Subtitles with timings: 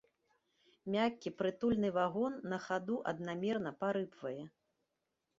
[0.93, 4.41] Мяккі прытульны вагон на хаду аднамерна парыпвае.